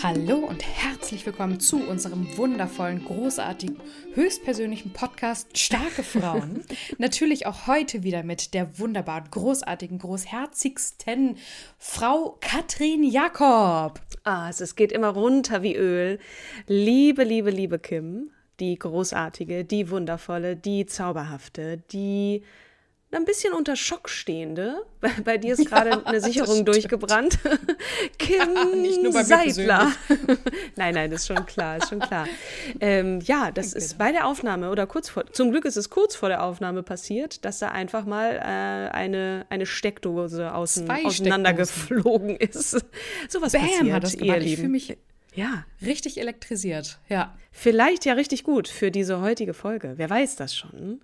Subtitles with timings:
[0.00, 3.80] Hallo und herzlich willkommen zu unserem wundervollen, großartigen,
[4.14, 6.62] höchstpersönlichen Podcast Starke Frauen.
[6.98, 11.36] Natürlich auch heute wieder mit der wunderbaren, großartigen, großherzigsten
[11.78, 14.00] Frau Katrin Jakob.
[14.22, 16.20] Ah, also es geht immer runter wie Öl.
[16.68, 22.44] Liebe, liebe, liebe Kim, die großartige, die wundervolle, die zauberhafte, die
[23.10, 24.84] ein bisschen unter Schock stehende.
[25.00, 27.38] Bei, bei dir ist gerade ja, eine Sicherung durchgebrannt.
[28.18, 29.92] Kim Nicht nur bei Seidler.
[30.76, 32.26] nein, nein, das ist schon klar, ist schon klar.
[32.80, 36.14] Ähm, ja, das ist bei der Aufnahme oder kurz vor, zum Glück ist es kurz
[36.16, 42.84] vor der Aufnahme passiert, dass da einfach mal äh, eine, eine Steckdose außen, auseinandergeflogen ist.
[43.28, 44.98] So was Bam, passiert, hat das ihr Ich fühle mich
[45.34, 45.64] ja.
[45.84, 47.36] Richtig elektrisiert, ja.
[47.50, 49.94] Vielleicht ja richtig gut für diese heutige Folge.
[49.96, 51.00] Wer weiß das schon?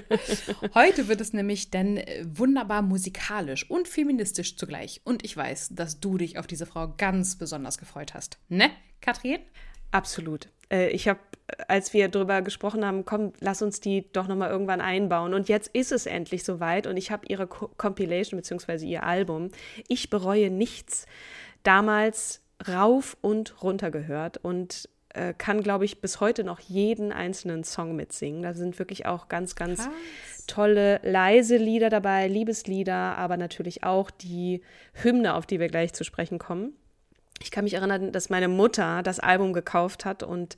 [0.74, 5.00] Heute wird es nämlich dann äh, wunderbar musikalisch und feministisch zugleich.
[5.04, 8.38] Und ich weiß, dass du dich auf diese Frau ganz besonders gefreut hast.
[8.48, 8.70] Ne,
[9.00, 9.38] Katrin?
[9.92, 10.48] Absolut.
[10.70, 11.20] Äh, ich habe,
[11.68, 15.34] als wir darüber gesprochen haben, komm, lass uns die doch nochmal irgendwann einbauen.
[15.34, 18.84] Und jetzt ist es endlich soweit und ich habe ihre Compilation bzw.
[18.86, 19.50] ihr Album.
[19.88, 21.06] Ich bereue nichts.
[21.62, 27.64] Damals rauf und runter gehört und äh, kann, glaube ich, bis heute noch jeden einzelnen
[27.64, 28.42] Song mitsingen.
[28.42, 30.46] Da sind wirklich auch ganz, ganz Krass.
[30.46, 34.62] tolle, leise Lieder dabei, Liebeslieder, aber natürlich auch die
[34.92, 36.72] Hymne, auf die wir gleich zu sprechen kommen.
[37.40, 40.56] Ich kann mich erinnern, dass meine Mutter das Album gekauft hat und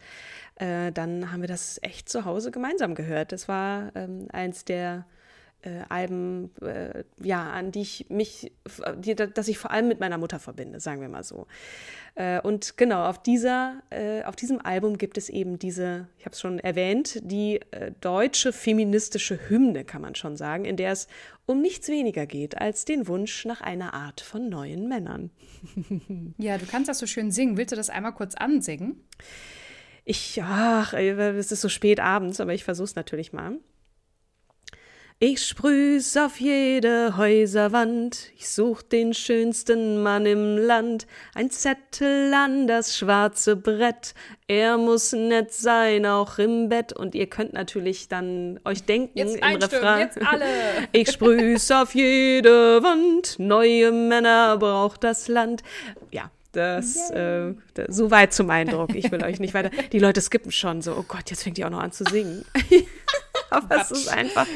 [0.56, 3.32] äh, dann haben wir das echt zu Hause gemeinsam gehört.
[3.32, 5.06] Das war ähm, eins der
[5.66, 8.52] äh, Alben, äh, ja, an die ich mich,
[8.98, 11.46] die, dass ich vor allem mit meiner Mutter verbinde, sagen wir mal so.
[12.14, 16.32] Äh, und genau, auf dieser, äh, auf diesem Album gibt es eben diese, ich habe
[16.34, 21.08] es schon erwähnt, die äh, deutsche feministische Hymne, kann man schon sagen, in der es
[21.44, 25.30] um nichts weniger geht als den Wunsch nach einer Art von neuen Männern.
[26.38, 27.56] ja, du kannst das so schön singen.
[27.56, 29.04] Willst du das einmal kurz ansingen?
[30.04, 33.58] Ich, ach, es ist so spät abends, aber ich versuche es natürlich mal.
[35.18, 42.66] Ich sprüh's auf jede Häuserwand, ich such den schönsten Mann im Land, ein Zettel an
[42.66, 44.12] das schwarze Brett,
[44.46, 46.92] er muss nett sein, auch im Bett.
[46.92, 50.00] Und ihr könnt natürlich dann euch denken jetzt im Refrain.
[50.00, 50.44] Jetzt alle.
[50.92, 55.62] Ich sprüh's auf jede Wand, neue Männer braucht das Land.
[56.10, 57.52] Ja, das, äh,
[57.88, 58.94] so weit zum Eindruck.
[58.94, 59.70] Ich will euch nicht weiter.
[59.92, 62.44] Die Leute skippen schon so, oh Gott, jetzt fängt die auch noch an zu singen.
[63.50, 64.46] Aber es ist einfach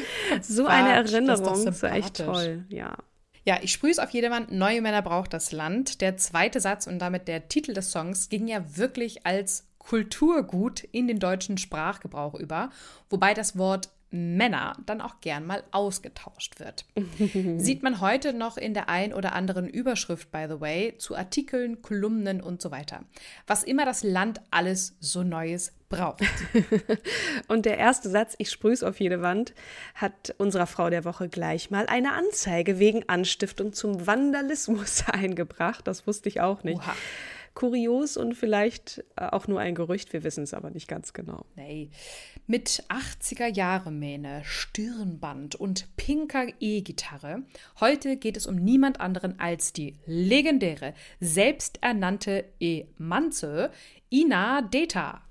[0.41, 1.65] so eine Erinnerung.
[1.65, 2.95] Das ist echt toll, ja.
[3.43, 4.47] Ja, ich sprühe es auf jedermann.
[4.51, 6.01] Neue Männer braucht das Land.
[6.01, 11.07] Der zweite Satz und damit der Titel des Songs ging ja wirklich als Kulturgut in
[11.07, 12.69] den deutschen Sprachgebrauch über,
[13.09, 16.85] wobei das Wort Männer dann auch gern mal ausgetauscht wird.
[17.57, 21.81] Sieht man heute noch in der ein oder anderen Überschrift, by the way, zu Artikeln,
[21.81, 23.05] Kolumnen und so weiter.
[23.47, 26.23] Was immer das Land alles so Neues braucht.
[27.47, 29.53] und der erste Satz, ich sprüh's auf jede Wand,
[29.93, 35.85] hat unserer Frau der Woche gleich mal eine Anzeige wegen Anstiftung zum Vandalismus eingebracht.
[35.85, 36.79] Das wusste ich auch nicht.
[36.79, 36.95] Oha
[37.53, 41.45] kurios und vielleicht äh, auch nur ein Gerücht, wir wissen es aber nicht ganz genau.
[41.55, 41.89] Nee.
[42.47, 47.43] Mit 80er Jahre Mähne, Stirnband und pinker E-Gitarre.
[47.79, 53.71] Heute geht es um niemand anderen als die legendäre, selbsternannte E-Manze,
[54.09, 55.21] Ina Deta.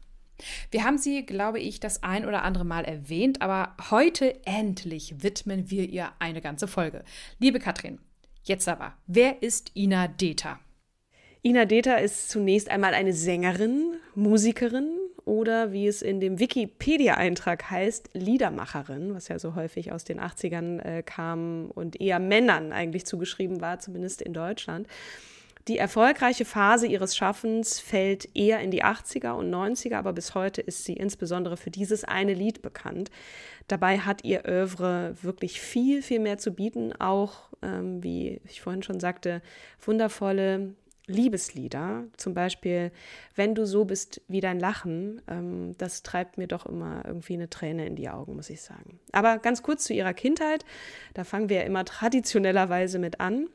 [0.71, 5.71] Wir haben sie, glaube ich, das ein oder andere Mal erwähnt, aber heute endlich widmen
[5.71, 7.05] wir ihr eine ganze Folge.
[7.39, 7.99] Liebe Katrin,
[8.43, 10.59] jetzt aber, wer ist Ina Deta?
[11.43, 18.11] Ina Deta ist zunächst einmal eine Sängerin, Musikerin oder wie es in dem Wikipedia-Eintrag heißt,
[18.15, 23.61] Liedermacherin, was ja so häufig aus den 80ern äh, kam und eher Männern eigentlich zugeschrieben
[23.61, 24.87] war, zumindest in Deutschland.
[25.69, 30.61] Die erfolgreiche Phase ihres Schaffens fällt eher in die 80er und 90er, aber bis heute
[30.61, 33.11] ist sie insbesondere für dieses eine Lied bekannt.
[33.69, 38.83] Dabei hat ihr Övre wirklich viel, viel mehr zu bieten, auch, ähm, wie ich vorhin
[38.83, 39.43] schon sagte,
[39.81, 40.75] wundervolle
[41.07, 42.93] Liebeslieder, zum Beispiel
[43.35, 47.51] Wenn du so bist wie dein Lachen, ähm, das treibt mir doch immer irgendwie eine
[47.51, 48.99] Träne in die Augen, muss ich sagen.
[49.13, 50.65] Aber ganz kurz zu ihrer Kindheit,
[51.15, 53.49] da fangen wir ja immer traditionellerweise mit an.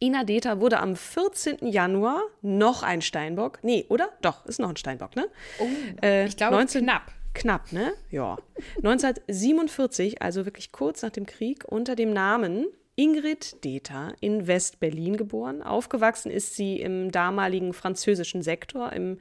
[0.00, 1.66] Ina Deta wurde am 14.
[1.66, 3.58] Januar noch ein Steinbock.
[3.62, 4.10] Nee, oder?
[4.22, 5.28] Doch, ist noch ein Steinbock, ne?
[5.58, 5.66] Oh,
[6.02, 7.12] äh, ich glaube 19, knapp.
[7.32, 7.92] Knapp, ne?
[8.10, 8.38] Ja.
[8.76, 12.66] 1947, also wirklich kurz nach dem Krieg, unter dem Namen
[12.96, 15.62] Ingrid Deter in West-Berlin geboren.
[15.62, 19.18] Aufgewachsen ist sie im damaligen französischen Sektor, im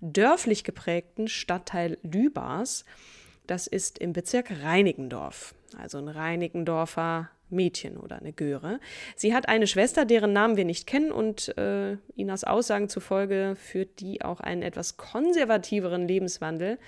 [0.00, 2.84] dörflich geprägten Stadtteil Lübars.
[3.46, 8.80] Das ist im Bezirk Reinickendorf, also ein Reinickendorfer Mädchen oder eine Göre.
[9.16, 14.00] Sie hat eine Schwester, deren Namen wir nicht kennen und äh, Inas Aussagen zufolge führt
[14.00, 16.78] die auch einen etwas konservativeren Lebenswandel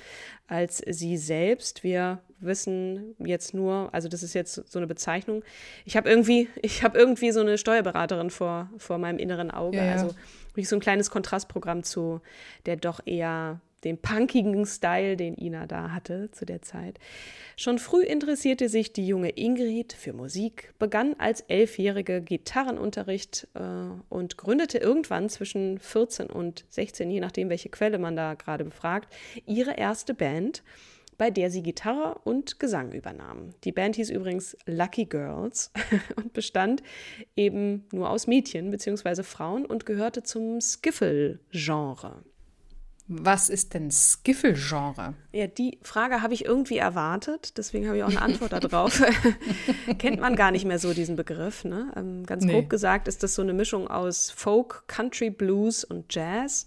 [0.49, 1.83] als sie selbst.
[1.83, 5.43] Wir wissen jetzt nur, also das ist jetzt so eine Bezeichnung.
[5.85, 9.79] Ich habe irgendwie, ich habe irgendwie so eine Steuerberaterin vor, vor meinem inneren Auge.
[9.79, 9.93] Ja, ja.
[9.93, 10.15] Also
[10.49, 12.21] wirklich so ein kleines Kontrastprogramm zu
[12.65, 16.99] der doch eher den punkigen Style, den Ina da hatte zu der Zeit.
[17.57, 23.61] Schon früh interessierte sich die junge Ingrid für Musik, begann als Elfjährige Gitarrenunterricht äh,
[24.09, 29.15] und gründete irgendwann zwischen 14 und 16, je nachdem, welche Quelle man da gerade befragt,
[29.47, 30.63] ihre erste Band
[31.19, 33.55] bei der sie Gitarre und Gesang übernahm.
[33.65, 35.73] Die Band hieß übrigens Lucky Girls
[36.17, 36.83] und bestand
[37.37, 39.23] eben nur aus Mädchen bzw.
[39.23, 42.23] Frauen und gehörte zum Skiffle-Genre.
[43.09, 45.15] Was ist denn Skiffle-Genre?
[45.33, 49.01] Ja, die Frage habe ich irgendwie erwartet, deswegen habe ich auch eine Antwort darauf.
[49.99, 51.65] Kennt man gar nicht mehr so diesen Begriff.
[51.65, 51.93] Ne?
[51.95, 52.53] Ähm, ganz nee.
[52.53, 56.67] grob gesagt ist das so eine Mischung aus Folk, Country, Blues und Jazz.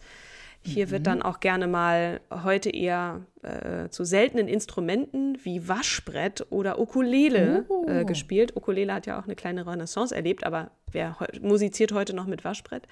[0.62, 0.92] Hier mhm.
[0.92, 7.66] wird dann auch gerne mal heute eher äh, zu seltenen Instrumenten wie Waschbrett oder Ukulele
[7.70, 7.86] oh.
[7.88, 8.56] äh, gespielt.
[8.56, 12.88] Ukulele hat ja auch eine kleine Renaissance erlebt, aber wer musiziert heute noch mit Waschbrett?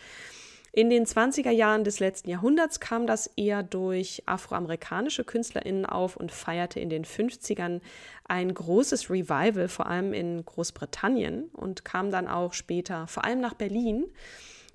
[0.77, 6.31] In den 20er Jahren des letzten Jahrhunderts kam das eher durch afroamerikanische KünstlerInnen auf und
[6.31, 7.81] feierte in den 50ern
[8.25, 13.55] ein großes Revival, vor allem in Großbritannien und kam dann auch später vor allem nach
[13.55, 14.05] Berlin.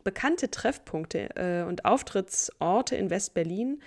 [0.02, 3.80] Bekannte Treffpunkte äh, und Auftrittsorte in West-Berlin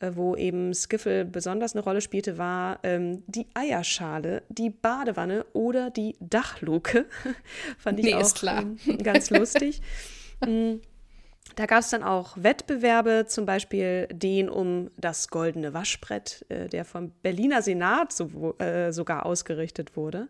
[0.00, 5.88] äh, wo eben Skiffle besonders eine Rolle spielte, war ähm, die Eierschale, die Badewanne oder
[5.88, 7.06] die Dachluke.
[7.78, 8.34] Fand ich nee, auch
[9.02, 9.80] ganz lustig.
[11.56, 16.84] Da gab es dann auch Wettbewerbe, zum Beispiel den um das goldene Waschbrett, äh, der
[16.84, 20.28] vom Berliner Senat so, äh, sogar ausgerichtet wurde.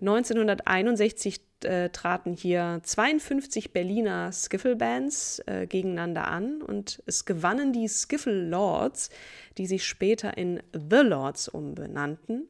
[0.00, 8.48] 1961 äh, traten hier 52 Berliner Skiffle-Bands äh, gegeneinander an und es gewannen die Skiffle
[8.48, 9.10] Lords,
[9.58, 12.48] die sich später in The Lords umbenannten.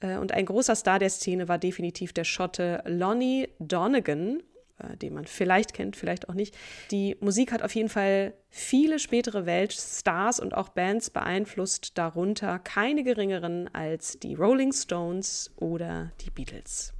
[0.00, 4.42] Äh, und ein großer Star der Szene war definitiv der Schotte Lonnie Donegan,
[4.78, 6.56] äh, den man vielleicht kennt, vielleicht auch nicht.
[6.90, 13.04] Die Musik hat auf jeden Fall viele spätere Weltstars und auch Bands beeinflusst, darunter keine
[13.04, 16.95] geringeren als die Rolling Stones oder die Beatles.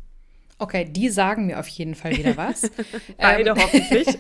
[0.59, 2.63] Okay, die sagen mir auf jeden Fall wieder was.
[3.19, 4.07] Beide ähm, hoffentlich.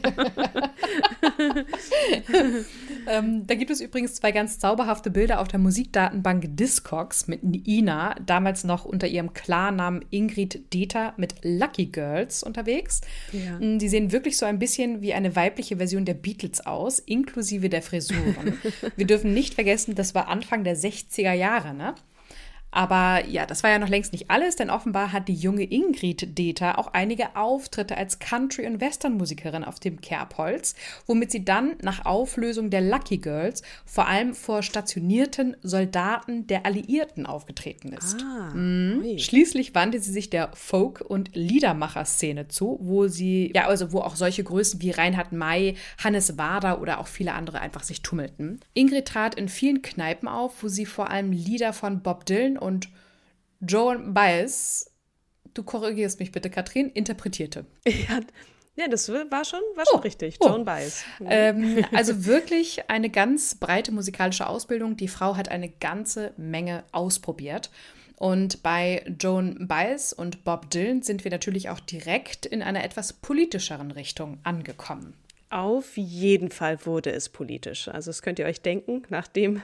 [3.09, 8.17] ähm, da gibt es übrigens zwei ganz zauberhafte Bilder auf der Musikdatenbank Discogs mit Ina,
[8.27, 13.01] damals noch unter ihrem Klarnamen Ingrid Deta mit Lucky Girls unterwegs.
[13.33, 13.59] Ja.
[13.59, 17.71] Mm, die sehen wirklich so ein bisschen wie eine weibliche Version der Beatles aus, inklusive
[17.71, 18.59] der Frisuren.
[18.97, 21.95] Wir dürfen nicht vergessen, das war Anfang der 60er Jahre, ne?
[22.77, 26.37] Aber ja, das war ja noch längst nicht alles, denn offenbar hat die junge Ingrid
[26.37, 30.75] Deter auch einige Auftritte als Country- und Western-Musikerin auf dem Kerbholz,
[31.07, 37.25] womit sie dann nach Auflösung der Lucky Girls vor allem vor stationierten Soldaten der Alliierten
[37.25, 38.19] aufgetreten ist.
[38.23, 39.19] Ah, mhm.
[39.19, 44.17] Schließlich wandte sie sich der Folk- und Liedermacher-Szene zu, wo sie, ja, also wo auch
[44.17, 48.61] solche Größen wie Reinhard May, Hannes Wader oder auch viele andere einfach sich tummelten.
[48.75, 52.66] Ingrid trat in vielen Kneipen auf, wo sie vor allem Lieder von Bob Dylan und
[53.61, 54.91] Joan Baez,
[55.55, 57.67] du korrigierst mich bitte, Katrin, interpretierte.
[57.87, 58.21] Ja,
[58.79, 60.37] ja, das war schon, war schon oh, richtig.
[60.43, 60.65] Joan oh.
[60.65, 61.03] Baez.
[61.19, 61.27] Mhm.
[61.31, 64.97] Ähm, also wirklich eine ganz breite musikalische Ausbildung.
[64.99, 67.71] Die Frau hat eine ganze Menge ausprobiert.
[68.19, 73.15] Und bei Joan Baez und Bob Dylan sind wir natürlich auch direkt in einer etwas
[73.15, 75.15] politischeren Richtung angekommen.
[75.49, 77.87] Auf jeden Fall wurde es politisch.
[77.87, 79.63] Also das könnt ihr euch denken nach dem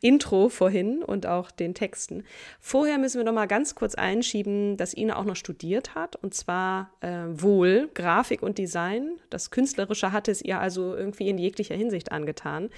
[0.00, 2.24] Intro vorhin und auch den Texten.
[2.60, 6.32] Vorher müssen wir noch mal ganz kurz einschieben, dass Ina auch noch studiert hat und
[6.32, 9.18] zwar äh, wohl Grafik und Design.
[9.28, 12.70] Das Künstlerische hatte es ihr also irgendwie in jeglicher Hinsicht angetan.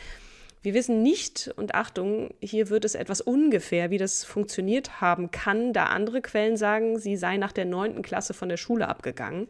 [0.63, 5.73] Wir wissen nicht, und Achtung, hier wird es etwas ungefähr, wie das funktioniert haben kann,
[5.73, 9.49] da andere Quellen sagen, sie sei nach der neunten Klasse von der Schule abgegangen.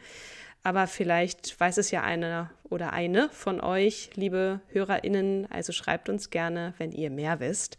[0.62, 5.50] Aber vielleicht weiß es ja einer oder eine von euch, liebe HörerInnen.
[5.50, 7.78] Also schreibt uns gerne, wenn ihr mehr wisst.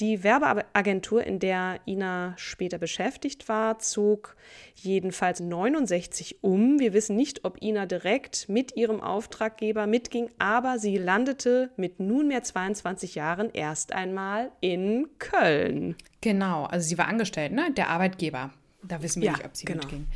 [0.00, 4.36] Die Werbeagentur, in der Ina später beschäftigt war, zog
[4.74, 6.80] jedenfalls 69 um.
[6.80, 12.42] Wir wissen nicht, ob Ina direkt mit ihrem Auftraggeber mitging, aber sie landete mit nunmehr
[12.42, 15.94] 22 Jahren erst einmal in Köln.
[16.20, 17.70] Genau, also sie war angestellt, ne?
[17.72, 18.50] Der Arbeitgeber.
[18.82, 19.82] Da wissen wir Ja, nicht, ob sie genau.
[19.82, 20.06] mitging.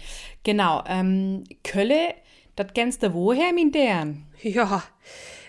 [0.42, 0.82] Genau.
[0.87, 2.14] Ähm, Kölle,
[2.56, 4.26] das kennst du woher, mein Dern?
[4.42, 4.82] Ja,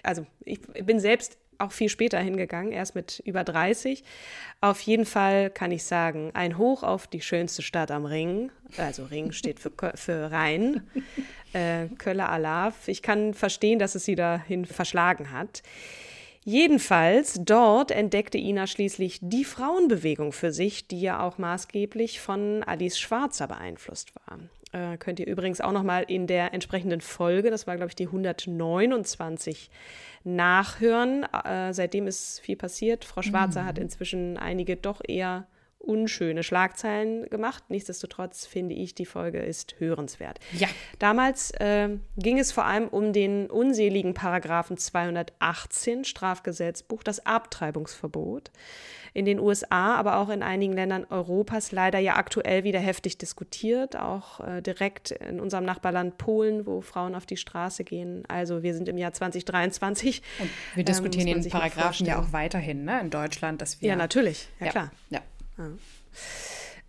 [0.04, 4.04] also ich bin selbst auch viel später hingegangen, erst mit über 30.
[4.62, 8.52] Auf jeden Fall kann ich sagen, ein Hoch auf die schönste Stadt am Ring.
[8.78, 10.88] Also Ring steht für, für Rhein.
[11.54, 12.88] Äh, Kölle Alaf.
[12.88, 15.64] Ich kann verstehen, dass es sie dahin verschlagen hat.
[16.50, 22.98] Jedenfalls, dort entdeckte Ina schließlich die Frauenbewegung für sich, die ja auch maßgeblich von Alice
[22.98, 24.40] Schwarzer beeinflusst war.
[24.72, 28.06] Äh, könnt ihr übrigens auch nochmal in der entsprechenden Folge, das war glaube ich die
[28.06, 29.70] 129,
[30.24, 31.24] nachhören.
[31.24, 33.04] Äh, seitdem ist viel passiert.
[33.04, 35.48] Frau Schwarzer hat inzwischen einige doch eher
[35.80, 37.64] unschöne Schlagzeilen gemacht.
[37.70, 40.40] Nichtsdestotrotz finde ich, die Folge ist hörenswert.
[40.58, 40.68] Ja.
[41.00, 48.52] Damals äh, ging es vor allem um den unseligen Paragraphen 218 Strafgesetzbuch, das Abtreibungsverbot.
[49.14, 53.96] In den USA, aber auch in einigen Ländern Europas leider ja aktuell wieder heftig diskutiert,
[53.96, 58.24] auch äh, direkt in unserem Nachbarland Polen, wo Frauen auf die Straße gehen.
[58.28, 60.22] Also wir sind im Jahr 2023.
[60.40, 63.00] Und wir Ähm, diskutieren man den Paragraphen ja auch weiterhin, ne?
[63.00, 63.90] In Deutschland, dass wir.
[63.90, 64.92] Ja, natürlich, ja, klar.
[65.10, 65.22] Ja.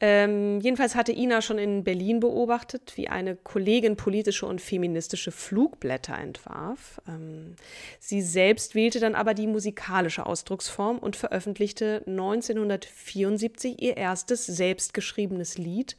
[0.00, 6.16] Ähm, jedenfalls hatte Ina schon in Berlin beobachtet, wie eine Kollegin politische und feministische Flugblätter
[6.16, 7.00] entwarf.
[7.08, 7.56] Ähm,
[7.98, 15.96] sie selbst wählte dann aber die musikalische Ausdrucksform und veröffentlichte 1974 ihr erstes selbstgeschriebenes Lied,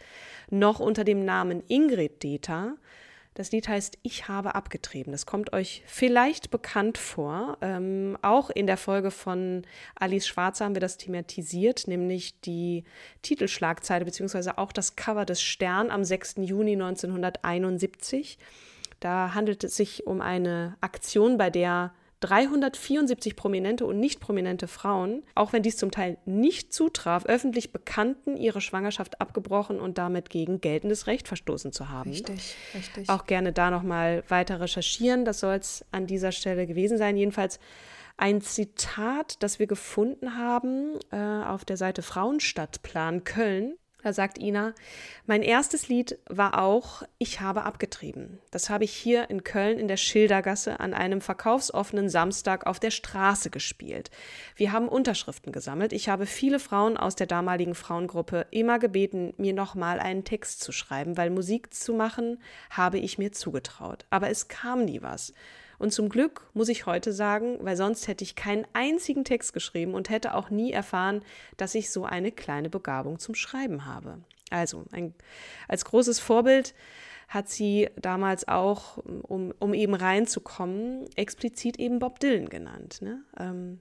[0.49, 2.75] noch unter dem Namen Ingrid Deta.
[3.39, 5.13] Das Lied heißt Ich habe abgetrieben.
[5.13, 7.57] Das kommt euch vielleicht bekannt vor.
[7.61, 9.61] Ähm, auch in der Folge von
[9.95, 12.83] Alice Schwarzer haben wir das thematisiert, nämlich die
[13.21, 16.35] Titelschlagzeile beziehungsweise auch das Cover des Stern am 6.
[16.39, 18.37] Juni 1971.
[18.99, 25.23] Da handelt es sich um eine Aktion, bei der 374 prominente und nicht prominente Frauen,
[25.35, 30.61] auch wenn dies zum Teil nicht zutraf, öffentlich bekannten, ihre Schwangerschaft abgebrochen und damit gegen
[30.61, 32.11] geltendes Recht verstoßen zu haben.
[32.11, 33.09] Richtig, richtig.
[33.09, 35.25] Auch gerne da nochmal weiter recherchieren.
[35.25, 37.15] Das soll es an dieser Stelle gewesen sein.
[37.17, 37.59] Jedenfalls
[38.17, 43.77] ein Zitat, das wir gefunden haben äh, auf der Seite Frauenstadtplan Köln.
[44.01, 44.73] Da sagt Ina,
[45.25, 48.39] mein erstes Lied war auch Ich habe abgetrieben.
[48.49, 52.91] Das habe ich hier in Köln in der Schildergasse an einem verkaufsoffenen Samstag auf der
[52.91, 54.09] Straße gespielt.
[54.55, 55.91] Wir haben Unterschriften gesammelt.
[55.91, 60.71] Ich habe viele Frauen aus der damaligen Frauengruppe immer gebeten, mir nochmal einen Text zu
[60.71, 64.05] schreiben, weil Musik zu machen habe ich mir zugetraut.
[64.09, 65.33] Aber es kam nie was.
[65.79, 69.93] Und zum Glück muss ich heute sagen, weil sonst hätte ich keinen einzigen Text geschrieben
[69.93, 71.21] und hätte auch nie erfahren,
[71.57, 74.19] dass ich so eine kleine Begabung zum Schreiben habe.
[74.51, 75.13] Also ein,
[75.67, 76.75] als großes Vorbild
[77.27, 83.01] hat sie damals auch, um, um eben reinzukommen, explizit eben Bob Dylan genannt.
[83.01, 83.21] Ne?
[83.39, 83.79] Ähm,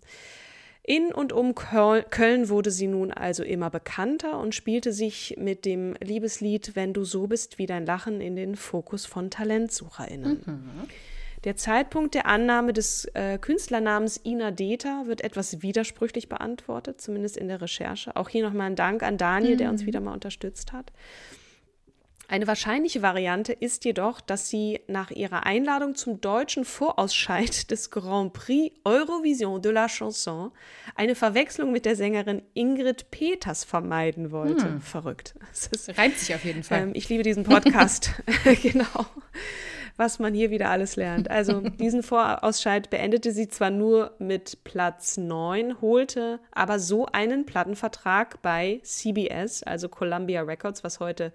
[0.83, 5.64] in und um Köl- Köln wurde sie nun also immer bekannter und spielte sich mit
[5.64, 10.43] dem Liebeslied Wenn du so bist wie dein Lachen in den Fokus von TalentsucherInnen.
[11.45, 17.49] Der Zeitpunkt der Annahme des äh, Künstlernamens Ina Deta wird etwas widersprüchlich beantwortet, zumindest in
[17.49, 18.16] der Recherche.
[18.16, 20.92] Auch hier nochmal ein Dank an Daniel, der uns wieder mal unterstützt hat.
[22.30, 28.35] Eine wahrscheinliche Variante ist jedoch, dass sie nach ihrer Einladung zum deutschen Vorausscheid des Grand
[28.35, 30.52] Prix Eurovision de la Chanson
[30.95, 34.78] eine Verwechslung mit der Sängerin Ingrid Peters vermeiden wollte.
[34.80, 35.35] Verrückt.
[35.49, 36.83] Das ist, Reimt sich auf jeden Fall.
[36.83, 38.12] ähm, ich liebe diesen Podcast.
[38.62, 39.07] genau.
[39.99, 41.31] Was man hier wieder alles lernt.
[41.31, 48.40] Also diesen Vorausscheid beendete sie zwar nur mit Platz 9, holte aber so einen Plattenvertrag
[48.40, 51.33] bei CBS, also Columbia Records, was heute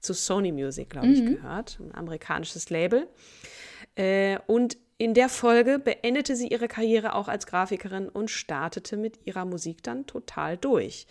[0.00, 3.06] zu Sony Music, glaube ich, gehört, ein amerikanisches Label.
[3.96, 9.26] Äh, und in der Folge beendete sie ihre Karriere auch als Grafikerin und startete mit
[9.26, 11.06] ihrer Musik dann total durch.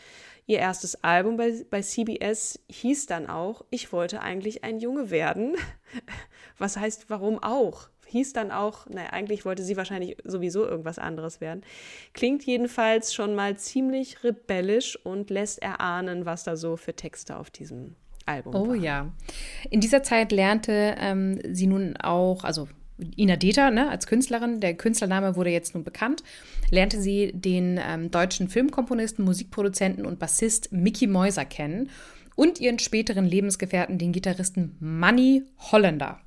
[0.48, 5.56] Ihr erstes Album bei, bei CBS hieß dann auch Ich wollte eigentlich ein Junge werden.
[6.58, 7.90] Was heißt, warum auch?
[8.08, 11.62] hieß dann auch, naja, eigentlich wollte sie wahrscheinlich sowieso irgendwas anderes werden.
[12.14, 17.50] Klingt jedenfalls schon mal ziemlich rebellisch und lässt erahnen, was da so für Texte auf
[17.50, 18.82] diesem Album Oh waren.
[18.84, 19.12] ja.
[19.70, 24.74] In dieser Zeit lernte ähm, sie nun auch, also Ina Dieter ne, als Künstlerin, der
[24.76, 26.24] Künstlername wurde jetzt nun bekannt,
[26.70, 31.90] lernte sie den ähm, deutschen Filmkomponisten, Musikproduzenten und Bassist Mickey Mäuser kennen
[32.36, 36.20] und ihren späteren Lebensgefährten, den Gitarristen Manny Holländer.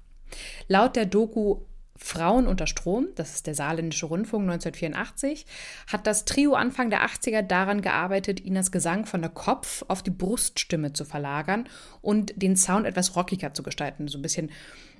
[0.68, 1.60] Laut der Doku
[1.98, 5.46] Frauen unter Strom, das ist der Saarländische Rundfunk 1984,
[5.88, 10.10] hat das Trio Anfang der 80er daran gearbeitet, Inas Gesang von der Kopf auf die
[10.10, 11.68] Bruststimme zu verlagern
[12.00, 14.06] und den Sound etwas rockiger zu gestalten.
[14.06, 14.50] So ein bisschen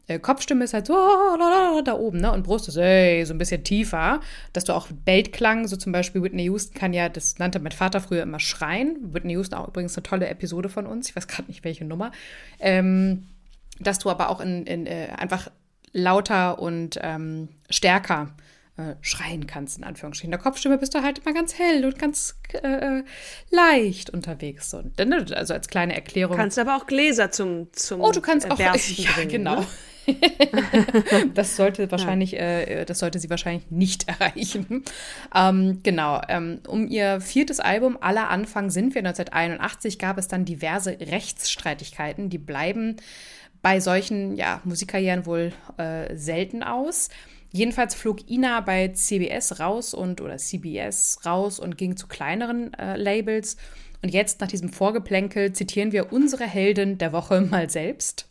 [0.09, 0.95] äh, Kopfstimme ist halt so
[1.85, 2.33] da oben, ne?
[2.33, 4.21] Und Brust ist ey, so ein bisschen tiefer,
[4.53, 8.01] dass du auch Beltklang, so zum Beispiel Whitney Houston kann ja, das nannte mein Vater
[8.01, 8.97] früher immer schreien.
[9.13, 12.11] Whitney Houston auch übrigens eine tolle Episode von uns, ich weiß gerade nicht welche Nummer.
[12.59, 13.29] Ähm,
[13.81, 15.51] dass du aber auch in, in äh, einfach
[15.93, 18.35] lauter und ähm, stärker
[18.79, 20.29] äh, schreien kannst, in Anführungsstrichen.
[20.29, 23.03] In der Kopfstimme bist du halt immer ganz hell und ganz äh,
[23.51, 24.71] leicht unterwegs.
[24.71, 24.83] So.
[24.97, 26.37] Also als kleine Erklärung.
[26.37, 29.61] Kannst aber auch Gläser zum, zum oh, du kannst auch, Bersten ja, bringen, genau.
[29.61, 29.67] Ne?
[31.35, 34.85] das sollte wahrscheinlich, äh, das sollte sie wahrscheinlich nicht erreichen.
[35.35, 36.21] Ähm, genau.
[36.29, 42.31] Ähm, um ihr viertes Album Aller Anfang sind wir 1981 gab es dann diverse Rechtsstreitigkeiten,
[42.31, 42.97] die bleiben
[43.63, 47.09] bei solchen ja, Musikkarrieren wohl äh, selten aus.
[47.51, 52.97] Jedenfalls flog Ina bei CBS raus und oder CBS raus und ging zu kleineren äh,
[52.97, 53.57] Labels.
[54.03, 58.28] Und jetzt nach diesem Vorgeplänkel zitieren wir unsere Heldin der Woche mal selbst.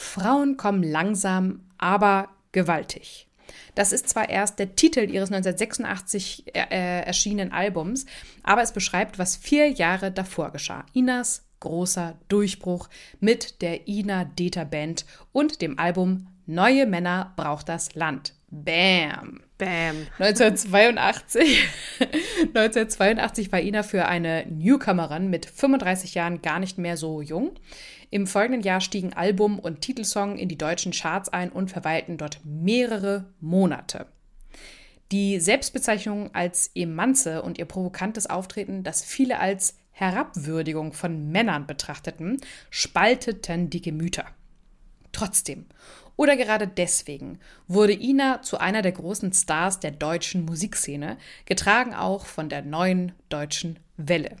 [0.00, 3.28] Frauen kommen langsam, aber gewaltig.
[3.74, 8.06] Das ist zwar erst der Titel ihres 1986 äh, äh, erschienenen Albums,
[8.42, 10.86] aber es beschreibt, was vier Jahre davor geschah.
[10.94, 12.88] Inas großer Durchbruch
[13.20, 18.32] mit der Ina Deta Band und dem Album Neue Männer braucht das Land.
[18.48, 19.42] Bam!
[19.58, 20.06] Bam.
[20.18, 21.68] 1982,
[22.54, 27.52] 1982 war Ina für eine Newcomerin mit 35 Jahren gar nicht mehr so jung.
[28.10, 32.40] Im folgenden Jahr stiegen Album und Titelsong in die deutschen Charts ein und verweilten dort
[32.44, 34.06] mehrere Monate.
[35.12, 42.40] Die Selbstbezeichnung als Emanze und ihr provokantes Auftreten, das viele als Herabwürdigung von Männern betrachteten,
[42.70, 44.24] spalteten die Gemüter.
[45.12, 45.66] Trotzdem,
[46.16, 52.26] oder gerade deswegen, wurde Ina zu einer der großen Stars der deutschen Musikszene, getragen auch
[52.26, 54.36] von der neuen deutschen Welle.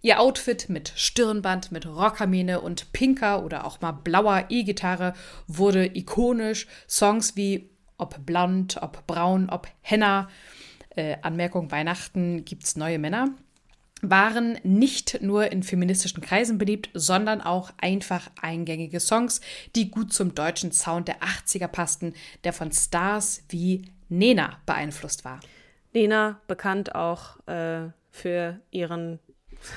[0.00, 5.14] Ihr Outfit mit Stirnband, mit Rockermähne und pinker oder auch mal blauer E-Gitarre
[5.46, 6.66] wurde ikonisch.
[6.88, 10.28] Songs wie ob blond, ob braun, ob henna,
[10.96, 13.30] äh, Anmerkung Weihnachten gibt's neue Männer,
[14.02, 19.40] waren nicht nur in feministischen Kreisen beliebt, sondern auch einfach eingängige Songs,
[19.76, 25.40] die gut zum deutschen Sound der 80er passten, der von Stars wie Nena beeinflusst war.
[25.92, 29.18] Nena, bekannt auch äh, für ihren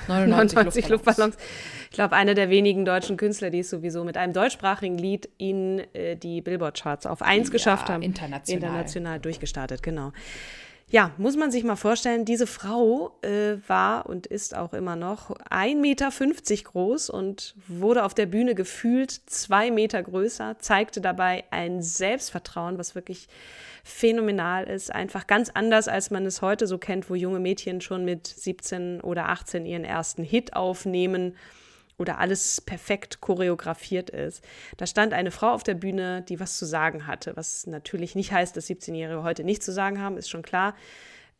[0.08, 1.36] 99, 99 Luftballons.
[1.90, 5.80] Ich glaube, eine der wenigen deutschen Künstler, die es sowieso mit einem deutschsprachigen Lied in
[5.94, 8.02] äh, die Billboard-Charts auf 1 Ja, geschafft haben.
[8.02, 8.56] international.
[8.56, 10.12] International durchgestartet, genau.
[10.88, 15.30] Ja, muss man sich mal vorstellen, diese Frau äh, war und ist auch immer noch
[15.30, 16.10] 1,50 Meter
[16.62, 22.94] groß und wurde auf der Bühne gefühlt zwei Meter größer, zeigte dabei ein Selbstvertrauen, was
[22.94, 23.26] wirklich
[23.82, 24.94] phänomenal ist.
[24.94, 29.00] Einfach ganz anders, als man es heute so kennt, wo junge Mädchen schon mit 17
[29.00, 31.34] oder 18 ihren ersten Hit aufnehmen
[31.98, 34.44] oder alles perfekt choreografiert ist.
[34.76, 38.32] Da stand eine Frau auf der Bühne, die was zu sagen hatte, was natürlich nicht
[38.32, 40.74] heißt, dass 17-Jährige heute nichts zu sagen haben, ist schon klar.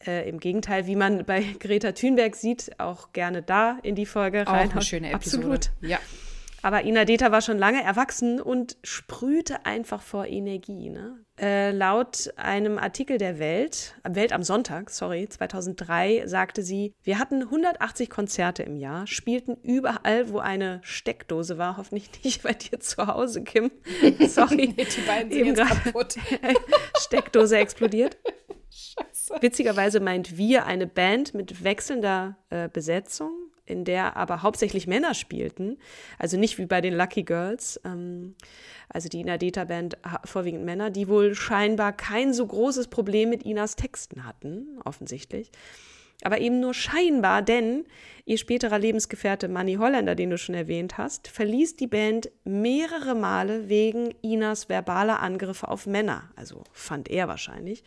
[0.06, 4.42] Äh, Im Gegenteil, wie man bei Greta Thunberg sieht, auch gerne da in die Folge
[4.46, 4.70] Auch rein.
[4.70, 5.46] eine schöne Episode.
[5.46, 5.70] Absolut.
[5.80, 5.98] Ja.
[6.66, 10.90] Aber Ina Deta war schon lange erwachsen und sprühte einfach vor Energie.
[10.90, 11.24] Ne?
[11.40, 17.42] Äh, laut einem Artikel der Welt, Welt am Sonntag, sorry, 2003, sagte sie, wir hatten
[17.42, 23.06] 180 Konzerte im Jahr, spielten überall, wo eine Steckdose war, hoffentlich nicht bei dir zu
[23.06, 23.70] Hause, Kim.
[24.26, 24.74] Sorry.
[24.74, 26.16] Die beiden Eben sind jetzt grad- kaputt.
[26.98, 28.16] Steckdose explodiert.
[29.40, 33.30] Witzigerweise meint wir eine Band mit wechselnder äh, Besetzung,
[33.66, 35.78] in der aber hauptsächlich Männer spielten.
[36.18, 37.80] Also nicht wie bei den Lucky Girls.
[37.84, 38.34] Ähm,
[38.88, 43.30] also die Ina Deta Band ha- vorwiegend Männer, die wohl scheinbar kein so großes Problem
[43.30, 45.50] mit Inas Texten hatten, offensichtlich.
[46.22, 47.84] Aber eben nur scheinbar, denn
[48.24, 53.68] ihr späterer Lebensgefährte Manny Holländer, den du schon erwähnt hast, verließ die Band mehrere Male
[53.68, 56.30] wegen Inas verbaler Angriffe auf Männer.
[56.34, 57.84] Also fand er wahrscheinlich.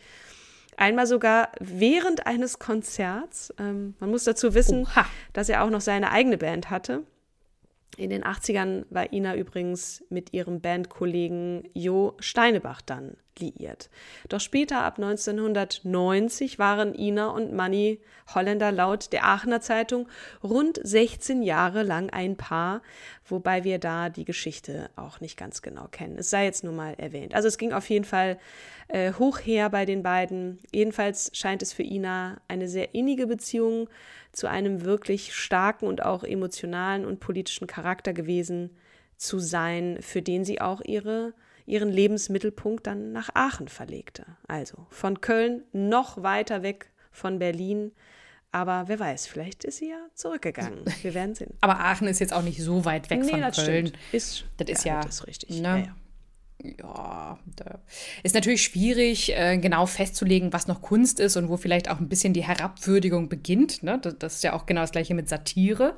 [0.80, 3.52] Einmal sogar während eines Konzerts.
[3.58, 5.04] Ähm, man muss dazu wissen, Oha.
[5.34, 7.02] dass er auch noch seine eigene Band hatte.
[7.98, 13.90] In den 80ern war Ina übrigens mit ihrem Bandkollegen Jo Steinebach dann liiert.
[14.28, 18.00] Doch später, ab 1990, waren Ina und Manny
[18.34, 20.08] Holländer laut der Aachener Zeitung
[20.42, 22.82] rund 16 Jahre lang ein Paar,
[23.26, 26.18] wobei wir da die Geschichte auch nicht ganz genau kennen.
[26.18, 27.34] Es sei jetzt nur mal erwähnt.
[27.34, 28.38] Also es ging auf jeden Fall
[28.88, 30.58] äh, hoch her bei den beiden.
[30.72, 33.88] Jedenfalls scheint es für Ina eine sehr innige Beziehung
[34.32, 38.70] zu einem wirklich starken und auch emotionalen und politischen Charakter gewesen
[39.16, 41.34] zu sein, für den sie auch ihre
[41.66, 44.24] ihren Lebensmittelpunkt dann nach Aachen verlegte.
[44.46, 47.92] Also von Köln noch weiter weg von Berlin.
[48.52, 50.80] Aber wer weiß, vielleicht ist sie ja zurückgegangen.
[51.02, 51.54] Wir werden sehen.
[51.60, 53.88] Aber Aachen ist jetzt auch nicht so weit weg nee, von das Köln.
[53.88, 54.02] Stimmt.
[54.12, 55.60] Ist, das ist ja, das ist richtig.
[55.60, 55.62] Ne?
[55.62, 55.96] Ja, ja
[56.62, 57.38] ja,
[58.22, 62.08] ist natürlich schwierig, äh, genau festzulegen, was noch Kunst ist und wo vielleicht auch ein
[62.08, 63.82] bisschen die Herabwürdigung beginnt.
[63.82, 63.98] Ne?
[63.98, 65.96] Das ist ja auch genau das gleiche mit Satire.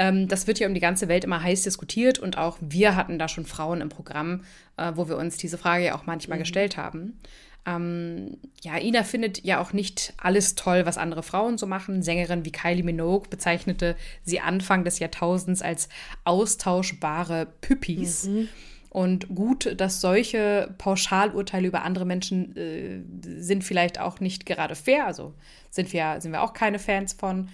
[0.00, 3.18] Ähm, das wird ja um die ganze Welt immer heiß diskutiert und auch wir hatten
[3.18, 4.44] da schon Frauen im Programm,
[4.78, 6.42] äh, wo wir uns diese Frage ja auch manchmal mhm.
[6.42, 7.20] gestellt haben.
[7.66, 12.02] Ähm, ja, Ina findet ja auch nicht alles toll, was andere Frauen so machen.
[12.02, 15.90] Sängerin wie Kylie Minogue bezeichnete sie Anfang des Jahrtausends als
[16.24, 18.24] austauschbare Püppis.
[18.24, 18.48] Mhm.
[18.88, 23.02] Und gut, dass solche Pauschalurteile über andere Menschen äh,
[23.38, 25.06] sind vielleicht auch nicht gerade fair.
[25.06, 25.34] Also
[25.68, 27.50] sind wir, sind wir auch keine Fans von.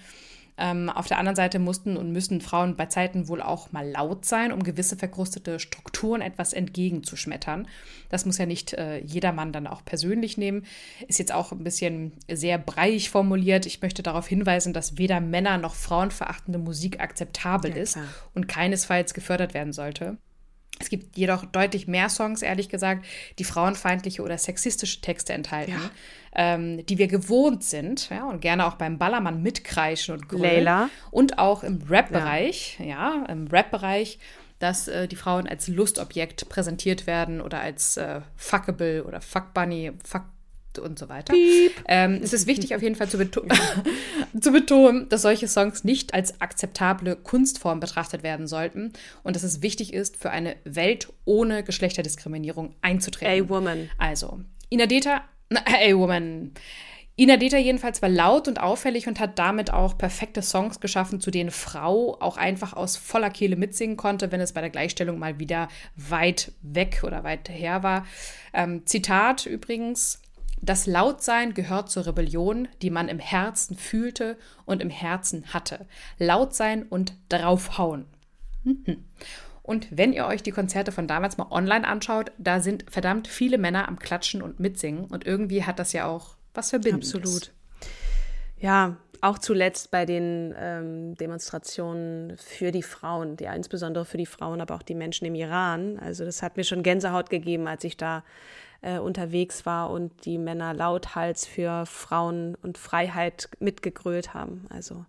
[0.57, 4.25] Ähm, auf der anderen Seite mussten und müssen Frauen bei Zeiten wohl auch mal laut
[4.25, 7.67] sein, um gewisse verkrustete Strukturen etwas entgegenzuschmettern.
[8.09, 10.65] Das muss ja nicht äh, jedermann dann auch persönlich nehmen.
[11.07, 13.65] Ist jetzt auch ein bisschen sehr breiig formuliert.
[13.65, 17.99] Ich möchte darauf hinweisen, dass weder Männer noch frauenverachtende Musik akzeptabel ja, ist
[18.33, 20.17] und keinesfalls gefördert werden sollte.
[20.79, 23.05] Es gibt jedoch deutlich mehr Songs, ehrlich gesagt,
[23.39, 25.91] die frauenfeindliche oder sexistische Texte enthalten, ja.
[26.35, 30.43] ähm, die wir gewohnt sind ja, und gerne auch beim Ballermann mitkreischen und grölen.
[30.43, 30.89] Layla.
[31.11, 32.85] Und auch im Rap-Bereich, ja.
[32.85, 33.25] ja.
[33.27, 34.19] im Rap-Bereich,
[34.59, 40.23] dass äh, die Frauen als Lustobjekt präsentiert werden oder als äh, Fuckable oder Fuckbunny, Fuck
[40.81, 41.33] und so weiter.
[41.87, 43.43] Ähm, es ist wichtig auf jeden Fall zu, beto
[44.39, 49.61] zu, betonen, dass solche Songs nicht als akzeptable Kunstform betrachtet werden sollten und dass es
[49.61, 53.45] wichtig ist, für eine Welt ohne Geschlechterdiskriminierung einzutreten.
[53.45, 53.89] A Woman.
[53.97, 56.51] Also, Inadeta, A Woman.
[57.19, 61.31] Ina Deta jedenfalls war laut und auffällig und hat damit auch perfekte Songs geschaffen, zu
[61.31, 65.39] denen Frau auch einfach aus voller Kehle mitsingen konnte, wenn es bei der Gleichstellung mal
[65.39, 68.05] wieder weit weg oder weit her war.
[68.53, 70.21] Ähm, Zitat übrigens:
[70.61, 75.85] das Lautsein gehört zur Rebellion, die man im Herzen fühlte und im Herzen hatte.
[76.17, 78.05] Laut sein und draufhauen.
[78.63, 79.05] Mhm.
[79.61, 83.57] Und wenn ihr euch die Konzerte von damals mal online anschaut, da sind verdammt viele
[83.57, 85.05] Männer am Klatschen und Mitsingen.
[85.05, 87.13] Und irgendwie hat das ja auch was Verbindendes.
[87.13, 87.51] Absolut.
[88.59, 94.61] Ja, auch zuletzt bei den ähm, Demonstrationen für die Frauen, ja insbesondere für die Frauen,
[94.61, 95.99] aber auch die Menschen im Iran.
[95.99, 98.23] Also das hat mir schon Gänsehaut gegeben, als ich da
[98.81, 104.65] äh, unterwegs war und die Männer lauthals für Frauen und Freiheit mitgegrölt haben.
[104.69, 105.05] Also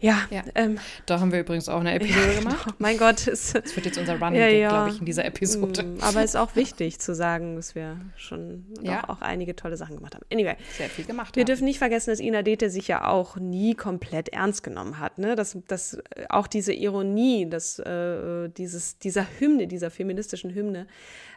[0.00, 0.44] ja, ja.
[0.54, 2.74] Ähm, da haben wir übrigens auch eine Episode ja, gemacht.
[2.78, 4.68] Mein Gott, es, das wird jetzt unser Running ja, ja.
[4.68, 5.82] glaube ich, in dieser Episode.
[5.82, 9.08] Mm, aber es ist auch wichtig zu sagen, dass wir schon ja.
[9.08, 10.24] auch einige tolle Sachen gemacht haben.
[10.32, 11.34] Anyway, sehr viel gemacht.
[11.34, 11.46] Wir haben.
[11.46, 15.18] dürfen nicht vergessen, dass Ina Dete sich ja auch nie komplett ernst genommen hat.
[15.18, 15.34] Ne?
[15.34, 20.86] Dass, dass äh, auch diese Ironie, dass äh, dieses, dieser Hymne, dieser feministischen Hymne,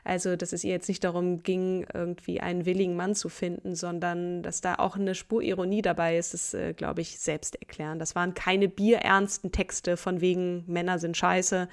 [0.04, 4.42] also, dass es ihr jetzt nicht darum ging, irgendwie einen willigen Mann zu finden, sondern
[4.42, 8.00] dass da auch eine Spur Ironie dabei ist, das äh, glaube ich selbst erklären.
[8.00, 11.68] Das waren keine bierernsten Texte von wegen Männer sind scheiße,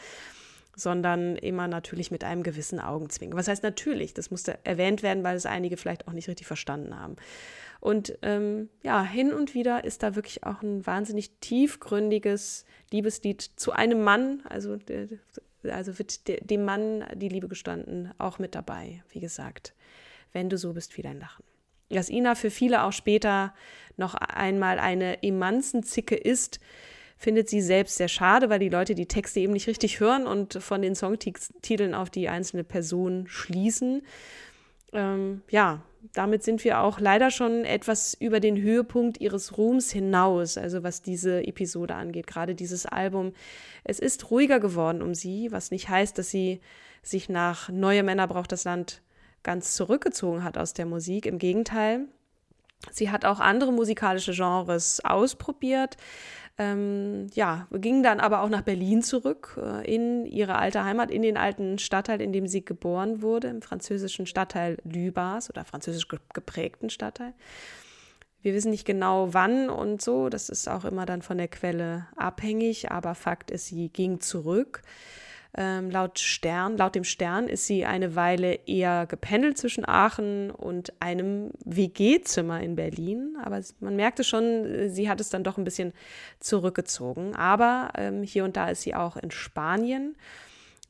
[0.76, 3.36] sondern immer natürlich mit einem gewissen Augenzwingen.
[3.36, 4.14] Was heißt natürlich?
[4.14, 7.16] Das musste erwähnt werden, weil es einige vielleicht auch nicht richtig verstanden haben.
[7.80, 13.72] Und ähm, ja, hin und wieder ist da wirklich auch ein wahnsinnig tiefgründiges Liebeslied zu
[13.72, 15.06] einem Mann, also der,
[15.64, 19.74] also wird dem Mann die Liebe gestanden, auch mit dabei, wie gesagt.
[20.32, 21.44] Wenn du so bist wie dein Lachen.
[21.88, 23.54] Dass Ina für viele auch später
[23.96, 26.60] noch einmal eine Emanzenzicke ist,
[27.16, 30.54] findet sie selbst sehr schade, weil die Leute die Texte eben nicht richtig hören und
[30.62, 34.02] von den Songtiteln auf die einzelne Person schließen.
[34.92, 35.82] Ähm, ja,
[36.12, 41.02] damit sind wir auch leider schon etwas über den Höhepunkt ihres Ruhms hinaus, also was
[41.02, 43.32] diese Episode angeht, gerade dieses Album.
[43.84, 46.60] Es ist ruhiger geworden um sie, was nicht heißt, dass sie
[47.02, 49.02] sich nach Neue Männer braucht das Land
[49.42, 51.26] ganz zurückgezogen hat aus der Musik.
[51.26, 52.06] Im Gegenteil,
[52.90, 55.96] sie hat auch andere musikalische Genres ausprobiert,
[56.58, 61.22] ähm, ja, ging dann aber auch nach Berlin zurück, äh, in ihre alte Heimat, in
[61.22, 66.90] den alten Stadtteil, in dem sie geboren wurde, im französischen Stadtteil Lübars oder französisch geprägten
[66.90, 67.32] Stadtteil.
[68.42, 72.06] Wir wissen nicht genau wann und so, das ist auch immer dann von der Quelle
[72.16, 74.82] abhängig, aber Fakt ist, sie ging zurück.
[75.56, 80.92] Ähm, laut Stern, laut dem Stern ist sie eine Weile eher gependelt zwischen Aachen und
[81.00, 83.36] einem WG-Zimmer in Berlin.
[83.42, 85.94] Aber man merkte schon, sie hat es dann doch ein bisschen
[86.38, 87.34] zurückgezogen.
[87.34, 90.16] Aber ähm, hier und da ist sie auch in Spanien.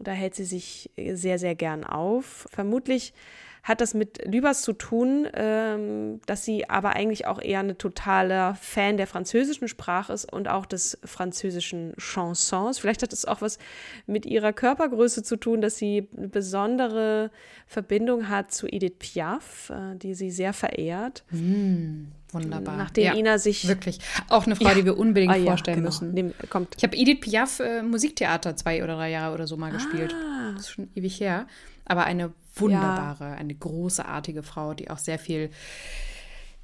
[0.00, 2.48] Da hält sie sich sehr, sehr gern auf.
[2.50, 3.14] Vermutlich
[3.62, 8.54] hat das mit Lübers zu tun, ähm, dass sie aber eigentlich auch eher eine totaler
[8.54, 12.78] Fan der französischen Sprache ist und auch des französischen Chansons.
[12.78, 13.58] Vielleicht hat es auch was
[14.06, 17.30] mit ihrer Körpergröße zu tun, dass sie eine besondere
[17.66, 21.24] Verbindung hat zu Edith Piaf, äh, die sie sehr verehrt.
[21.30, 22.06] Mm.
[22.32, 22.76] Wunderbar.
[22.76, 23.66] Nachdem ja, Ina sich.
[23.66, 24.00] Wirklich.
[24.28, 24.74] Auch eine Frau, ja.
[24.74, 25.86] die wir unbedingt ah, vorstellen ja, genau.
[25.86, 26.14] müssen.
[26.14, 26.74] Dem, kommt.
[26.76, 29.74] Ich habe Edith Piaf äh, Musiktheater zwei oder drei Jahre oder so mal ah.
[29.74, 30.14] gespielt.
[30.54, 31.46] Das ist schon ewig her.
[31.86, 33.34] Aber eine wunderbare, ja.
[33.34, 35.50] eine großartige Frau, die auch sehr viel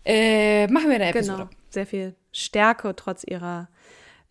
[0.04, 1.44] äh, machen wir in der Episode.
[1.44, 3.68] Genau, sehr viel Stärke trotz ihrer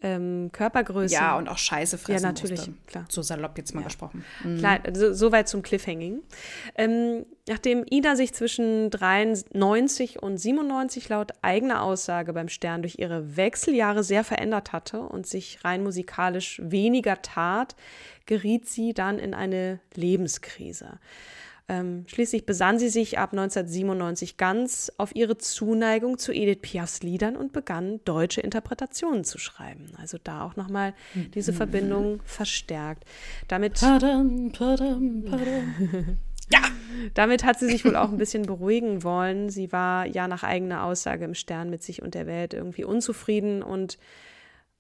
[0.04, 1.16] ähm, Körpergröße.
[1.16, 2.74] Ja, und auch Scheiße fressen Ja, natürlich, musste.
[2.88, 3.06] klar.
[3.10, 3.88] So salopp jetzt mal ja.
[3.88, 4.24] gesprochen.
[4.44, 4.58] Mhm.
[4.60, 6.20] Klar, so, so, weit zum Cliffhanging.
[6.76, 13.38] Ähm, nachdem Ida sich zwischen 93 und 97 laut eigener Aussage beim Stern durch ihre
[13.38, 17.76] Wechseljahre sehr verändert hatte und sich rein musikalisch weniger tat,
[18.26, 21.00] geriet sie dann in eine Lebenskrise.
[21.70, 27.38] Ähm, schließlich besann sie sich ab 1997 ganz auf ihre Zuneigung zu Edith Piafs Liedern
[27.38, 29.92] und begann deutsche Interpretationen zu schreiben.
[29.98, 30.94] Also da auch nochmal
[31.34, 31.58] diese mhm.
[31.58, 33.06] Verbindung verstärkt.
[33.48, 36.18] Damit, padam, padam, padam.
[36.52, 36.60] ja,
[37.14, 39.50] damit hat sie sich wohl auch ein bisschen beruhigen wollen.
[39.50, 43.64] Sie war ja nach eigener Aussage im Stern mit sich und der Welt irgendwie unzufrieden
[43.64, 43.98] und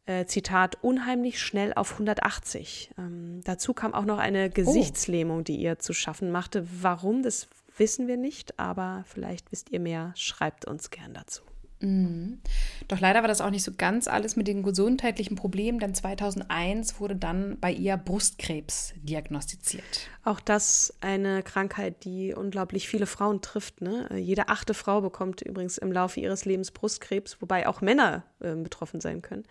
[0.05, 2.91] äh, Zitat, unheimlich schnell auf 180.
[2.97, 4.53] Ähm, dazu kam auch noch eine oh.
[4.53, 5.43] Gesichtslähmung, oh.
[5.43, 6.67] die ihr zu schaffen machte.
[6.81, 10.13] Warum, das wissen wir nicht, aber vielleicht wisst ihr mehr.
[10.15, 11.43] Schreibt uns gern dazu.
[11.83, 12.39] Mhm.
[12.87, 16.99] Doch leider war das auch nicht so ganz alles mit den gesundheitlichen Problemen, denn 2001
[16.99, 19.83] wurde dann bei ihr Brustkrebs diagnostiziert.
[20.23, 23.81] Auch das eine Krankheit, die unglaublich viele Frauen trifft.
[23.81, 24.09] Ne?
[24.17, 29.01] Jede achte Frau bekommt übrigens im Laufe ihres Lebens Brustkrebs, wobei auch Männer äh, betroffen
[29.01, 29.43] sein können.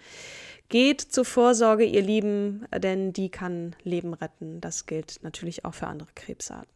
[0.70, 4.62] Geht zur Vorsorge, ihr Lieben, denn die kann Leben retten.
[4.62, 6.70] Das gilt natürlich auch für andere Krebsarten.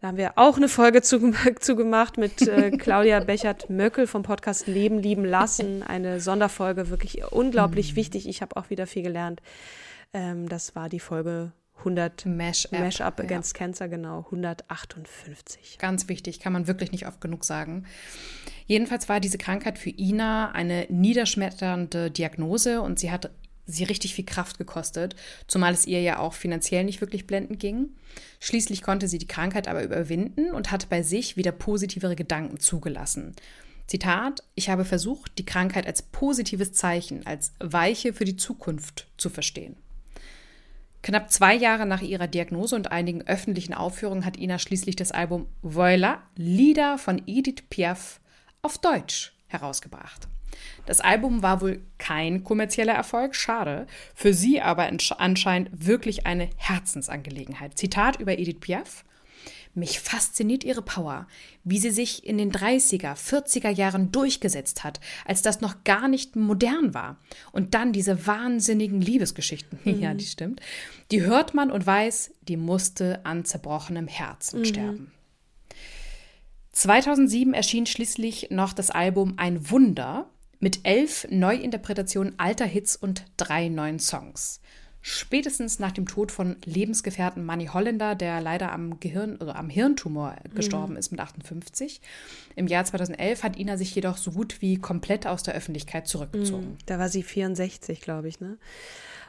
[0.00, 1.74] Da haben wir auch eine Folge zugemacht zu
[2.20, 5.82] mit äh, Claudia Bechert-Möckel vom Podcast Leben, Lieben, Lassen.
[5.82, 7.96] Eine Sonderfolge, wirklich unglaublich mhm.
[7.96, 8.28] wichtig.
[8.28, 9.40] Ich habe auch wieder viel gelernt.
[10.12, 13.58] Ähm, das war die Folge 100 Mash-Up Mash Against ja.
[13.58, 15.78] Cancer, genau, 158.
[15.78, 17.86] Ganz wichtig, kann man wirklich nicht oft genug sagen.
[18.66, 23.30] Jedenfalls war diese Krankheit für Ina eine niederschmetternde Diagnose und sie hat
[23.66, 27.90] sie richtig viel Kraft gekostet, zumal es ihr ja auch finanziell nicht wirklich blendend ging.
[28.40, 33.34] Schließlich konnte sie die Krankheit aber überwinden und hat bei sich wieder positivere Gedanken zugelassen.
[33.86, 39.30] Zitat, ich habe versucht, die Krankheit als positives Zeichen, als Weiche für die Zukunft zu
[39.30, 39.76] verstehen.
[41.02, 45.46] Knapp zwei Jahre nach ihrer Diagnose und einigen öffentlichen Aufführungen hat Ina schließlich das Album
[45.62, 48.18] Voila, Lieder von Edith Piaf
[48.62, 50.26] auf Deutsch herausgebracht.
[50.86, 53.86] Das Album war wohl kein kommerzieller Erfolg, schade.
[54.14, 54.88] Für sie aber
[55.18, 57.76] anscheinend wirklich eine Herzensangelegenheit.
[57.76, 59.04] Zitat über Edith Piaf.
[59.76, 61.26] Mich fasziniert ihre Power,
[61.62, 66.34] wie sie sich in den 30er, 40er Jahren durchgesetzt hat, als das noch gar nicht
[66.34, 67.18] modern war.
[67.52, 69.78] Und dann diese wahnsinnigen Liebesgeschichten.
[69.86, 70.00] Mhm.
[70.00, 70.60] Ja, die stimmt.
[71.12, 74.64] Die hört man und weiß, die musste an zerbrochenem Herzen mhm.
[74.64, 75.12] sterben.
[76.72, 80.28] 2007 erschien schließlich noch das Album Ein Wunder,
[80.60, 84.60] mit elf Neuinterpretationen alter Hits und drei neuen Songs.
[85.08, 90.34] Spätestens nach dem Tod von Lebensgefährten Manny Holländer, der leider am Gehirn oder am Hirntumor
[90.52, 90.98] gestorben mhm.
[90.98, 92.00] ist mit 58.
[92.56, 96.70] Im Jahr 2011 hat Ina sich jedoch so gut wie komplett aus der Öffentlichkeit zurückgezogen.
[96.70, 96.78] Mhm.
[96.86, 98.58] Da war sie 64, glaube ich, ne?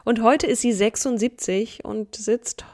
[0.04, 2.66] Und heute ist sie 76 und sitzt,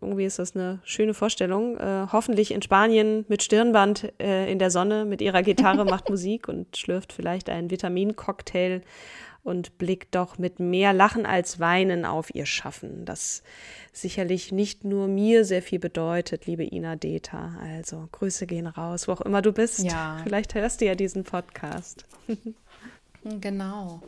[0.00, 4.70] irgendwie ist das eine schöne Vorstellung, äh, hoffentlich in Spanien mit Stirnband äh, in der
[4.70, 8.82] Sonne, mit ihrer Gitarre macht Musik und schlürft vielleicht einen Vitamincocktail
[9.42, 13.42] und blickt doch mit mehr Lachen als Weinen auf ihr Schaffen, das
[13.92, 17.58] sicherlich nicht nur mir sehr viel bedeutet, liebe Ina Deta.
[17.60, 19.80] Also Grüße gehen raus, wo auch immer du bist.
[19.80, 20.20] Ja.
[20.22, 22.06] Vielleicht hörst du ja diesen Podcast.
[23.24, 24.02] Genau.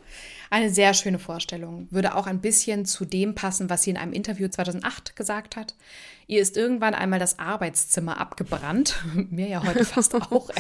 [0.51, 1.87] Eine sehr schöne Vorstellung.
[1.91, 5.75] Würde auch ein bisschen zu dem passen, was sie in einem Interview 2008 gesagt hat.
[6.27, 8.97] Ihr ist irgendwann einmal das Arbeitszimmer abgebrannt.
[9.31, 10.51] Mir ja heute fast auch.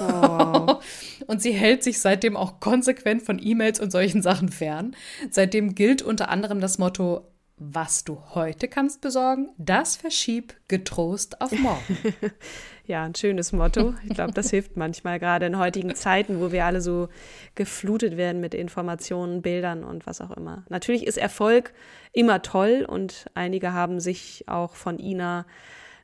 [0.00, 0.80] oh.
[1.26, 4.96] Und sie hält sich seitdem auch konsequent von E-Mails und solchen Sachen fern.
[5.30, 7.26] Seitdem gilt unter anderem das Motto
[7.58, 11.96] was du heute kannst besorgen, das verschieb getrost auf morgen.
[12.86, 13.94] ja, ein schönes Motto.
[14.04, 17.08] Ich glaube, das hilft manchmal, gerade in heutigen Zeiten, wo wir alle so
[17.54, 20.64] geflutet werden mit Informationen, Bildern und was auch immer.
[20.68, 21.72] Natürlich ist Erfolg
[22.12, 25.46] immer toll und einige haben sich auch von Ina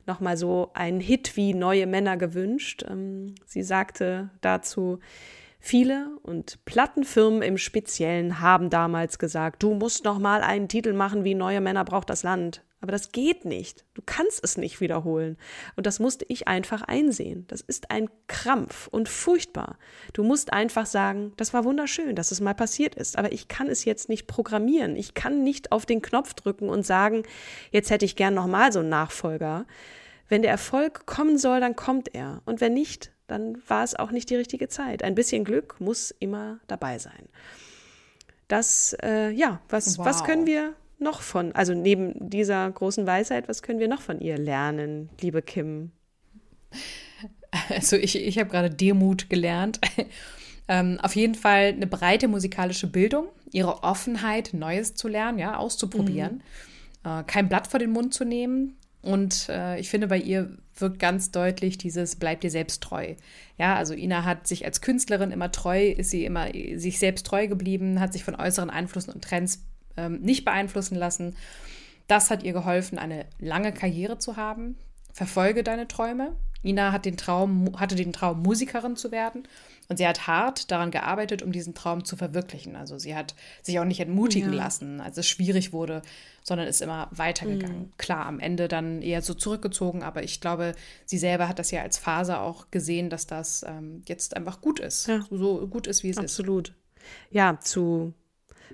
[0.05, 2.83] nochmal so einen Hit wie Neue Männer gewünscht.
[2.89, 4.99] Ähm, sie sagte dazu,
[5.65, 11.23] Viele und Plattenfirmen im Speziellen haben damals gesagt, du musst noch mal einen Titel machen
[11.23, 12.65] wie Neue Männer braucht das Land.
[12.81, 13.85] Aber das geht nicht.
[13.93, 15.37] Du kannst es nicht wiederholen.
[15.77, 17.45] Und das musste ich einfach einsehen.
[17.47, 19.77] Das ist ein Krampf und furchtbar.
[20.11, 23.17] Du musst einfach sagen, das war wunderschön, dass es mal passiert ist.
[23.17, 24.97] Aber ich kann es jetzt nicht programmieren.
[24.97, 27.23] Ich kann nicht auf den Knopf drücken und sagen,
[27.71, 29.65] jetzt hätte ich gern noch mal so einen Nachfolger.
[30.27, 32.41] Wenn der Erfolg kommen soll, dann kommt er.
[32.43, 35.03] Und wenn nicht, dann war es auch nicht die richtige Zeit.
[35.03, 37.29] Ein bisschen Glück muss immer dabei sein.
[38.47, 40.05] Das, äh, ja, was, wow.
[40.05, 44.19] was können wir noch von, also neben dieser großen Weisheit, was können wir noch von
[44.19, 45.91] ihr lernen, liebe Kim?
[47.69, 49.79] Also ich, ich habe gerade Demut gelernt.
[50.67, 56.41] ähm, auf jeden Fall eine breite musikalische Bildung, ihre Offenheit, Neues zu lernen, ja, auszuprobieren.
[57.03, 57.11] Mhm.
[57.11, 60.97] Äh, kein Blatt vor den Mund zu nehmen, und äh, ich finde, bei ihr wirkt
[60.97, 63.15] ganz deutlich dieses Bleib dir selbst treu.
[63.57, 67.47] Ja, also Ina hat sich als Künstlerin immer treu, ist sie immer sich selbst treu
[67.47, 69.65] geblieben, hat sich von äußeren Einflüssen und Trends
[69.97, 71.35] ähm, nicht beeinflussen lassen.
[72.07, 74.77] Das hat ihr geholfen, eine lange Karriere zu haben.
[75.11, 76.37] Verfolge deine Träume.
[76.63, 79.47] Ina hat den Traum, hatte den Traum, Musikerin zu werden.
[79.89, 82.75] Und sie hat hart daran gearbeitet, um diesen Traum zu verwirklichen.
[82.75, 84.63] Also sie hat sich auch nicht entmutigen ja.
[84.63, 86.01] lassen, als es schwierig wurde,
[86.41, 87.79] sondern ist immer weitergegangen.
[87.79, 87.91] Mhm.
[87.97, 90.73] Klar, am Ende dann eher so zurückgezogen, aber ich glaube,
[91.05, 94.79] sie selber hat das ja als Phase auch gesehen, dass das ähm, jetzt einfach gut
[94.79, 95.07] ist.
[95.07, 95.25] Ja.
[95.29, 96.69] So gut ist, wie es Absolut.
[96.69, 96.73] ist.
[96.73, 96.83] Absolut.
[97.31, 98.13] Ja, zu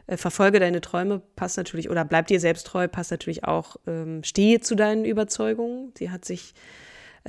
[0.05, 4.23] äh, verfolge deine Träume passt natürlich, oder bleib dir selbst treu, passt natürlich auch, ähm,
[4.23, 5.91] stehe zu deinen Überzeugungen.
[5.97, 6.53] Sie hat sich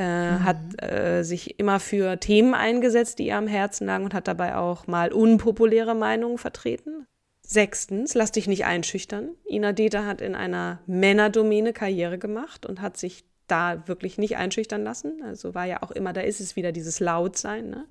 [0.00, 0.44] äh, mhm.
[0.44, 4.56] hat äh, sich immer für Themen eingesetzt, die ihr am Herzen lagen und hat dabei
[4.56, 7.06] auch mal unpopuläre Meinungen vertreten.
[7.46, 9.30] Sechstens, lass dich nicht einschüchtern.
[9.46, 14.84] Ina Deta hat in einer Männerdomäne Karriere gemacht und hat sich da wirklich nicht einschüchtern
[14.84, 15.22] lassen.
[15.24, 17.68] Also war ja auch immer, da ist es wieder dieses Lautsein.
[17.68, 17.84] Ne?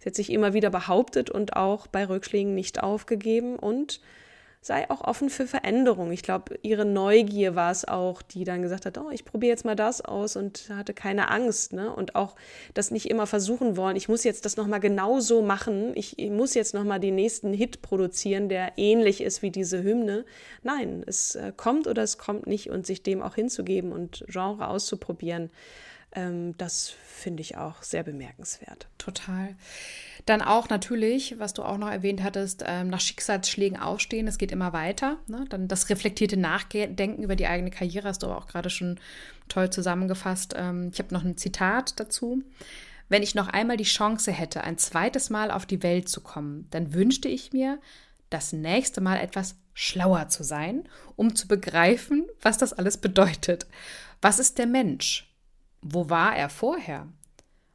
[0.00, 4.00] Sie hat sich immer wieder behauptet und auch bei Rückschlägen nicht aufgegeben und
[4.64, 6.10] sei auch offen für Veränderung.
[6.10, 9.66] Ich glaube, ihre Neugier war es auch, die dann gesagt hat, oh, ich probiere jetzt
[9.66, 11.74] mal das aus und hatte keine Angst.
[11.74, 11.94] Ne?
[11.94, 12.34] Und auch
[12.72, 16.30] das nicht immer versuchen wollen, ich muss jetzt das nochmal genau so machen, ich, ich
[16.30, 20.24] muss jetzt nochmal den nächsten Hit produzieren, der ähnlich ist wie diese Hymne.
[20.62, 24.68] Nein, es äh, kommt oder es kommt nicht und sich dem auch hinzugeben und Genre
[24.68, 25.50] auszuprobieren,
[26.56, 28.86] das finde ich auch sehr bemerkenswert.
[28.98, 29.56] Total.
[30.26, 34.28] Dann auch natürlich, was du auch noch erwähnt hattest, ähm, nach Schicksalsschlägen aufstehen.
[34.28, 35.18] Es geht immer weiter.
[35.26, 35.44] Ne?
[35.48, 39.00] Dann das reflektierte Nachdenken über die eigene Karriere hast du aber auch gerade schon
[39.48, 40.54] toll zusammengefasst.
[40.56, 42.42] Ähm, ich habe noch ein Zitat dazu.
[43.08, 46.68] Wenn ich noch einmal die Chance hätte, ein zweites Mal auf die Welt zu kommen,
[46.70, 47.78] dann wünschte ich mir,
[48.30, 53.66] das nächste Mal etwas schlauer zu sein, um zu begreifen, was das alles bedeutet.
[54.22, 55.33] Was ist der Mensch?
[55.86, 57.08] Wo war er vorher?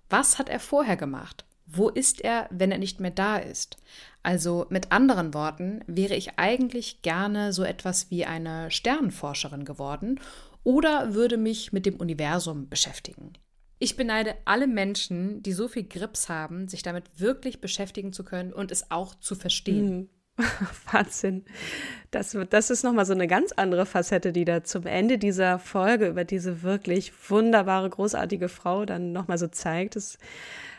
[0.10, 1.45] Was hat er vorher gemacht?
[1.67, 3.78] Wo ist er, wenn er nicht mehr da ist?
[4.24, 10.19] Also mit anderen Worten, wäre ich eigentlich gerne so etwas wie eine Sternenforscherin geworden
[10.63, 13.34] oder würde mich mit dem Universum beschäftigen.
[13.78, 18.52] Ich beneide alle Menschen, die so viel Grips haben, sich damit wirklich beschäftigen zu können
[18.52, 20.00] und es auch zu verstehen.
[20.00, 20.10] Mhm.
[20.91, 21.43] Wahnsinn.
[22.12, 26.08] Das, das ist nochmal so eine ganz andere Facette, die da zum Ende dieser Folge
[26.08, 29.95] über diese wirklich wunderbare, großartige Frau dann nochmal so zeigt.
[29.95, 30.17] Das,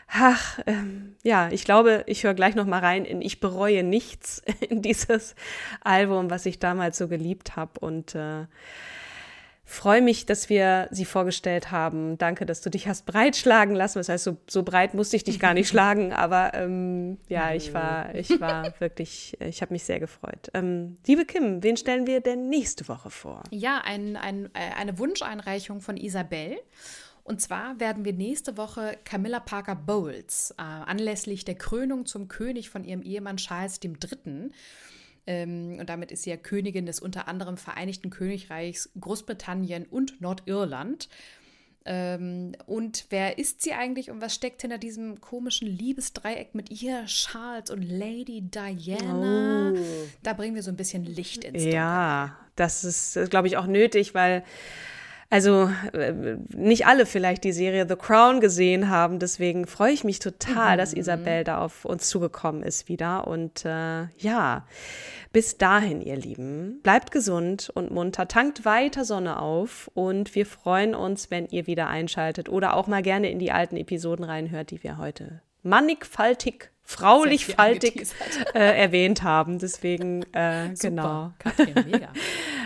[0.09, 4.81] ach, ähm, ja, ich glaube, ich höre gleich nochmal rein in Ich bereue nichts in
[4.81, 5.35] dieses
[5.81, 7.79] Album, was ich damals so geliebt habe.
[7.79, 8.45] Und äh,
[9.71, 12.17] freue mich, dass wir sie vorgestellt haben.
[12.17, 13.99] Danke, dass du dich hast breitschlagen lassen.
[13.99, 17.73] Das heißt, so, so breit musste ich dich gar nicht schlagen, aber ähm, ja, ich
[17.73, 20.49] war, ich war wirklich, ich habe mich sehr gefreut.
[20.53, 23.43] Ähm, liebe Kim, wen stellen wir denn nächste Woche vor?
[23.51, 26.57] Ja, ein, ein, äh, eine Wunscheinreichung von Isabel.
[27.23, 32.69] Und zwar werden wir nächste Woche Camilla Parker Bowles äh, anlässlich der Krönung zum König
[32.69, 34.51] von ihrem Ehemann Charles III
[35.27, 41.09] und damit ist sie ja Königin des unter anderem Vereinigten Königreichs, Großbritannien und Nordirland.
[41.83, 47.05] Ähm, und wer ist sie eigentlich und was steckt hinter diesem komischen Liebesdreieck mit ihr,
[47.05, 49.73] Charles und Lady Diana?
[49.73, 49.77] Oh.
[50.21, 51.73] Da bringen wir so ein bisschen Licht ins Dunkel.
[51.73, 54.43] Ja, das ist, glaube ich, auch nötig, weil
[55.31, 59.17] also äh, nicht alle vielleicht die Serie The Crown gesehen haben.
[59.17, 60.77] Deswegen freue ich mich total, mhm.
[60.77, 63.27] dass Isabel da auf uns zugekommen ist wieder.
[63.27, 64.67] Und äh, ja,
[65.31, 70.93] bis dahin, ihr Lieben, bleibt gesund und munter, tankt weiter Sonne auf und wir freuen
[70.93, 74.83] uns, wenn ihr wieder einschaltet oder auch mal gerne in die alten Episoden reinhört, die
[74.83, 78.07] wir heute mannigfaltig fraulich faltig
[78.53, 79.59] äh, erwähnt haben.
[79.59, 81.31] Deswegen, äh, genau.
[81.39, 82.09] Katrin, mega.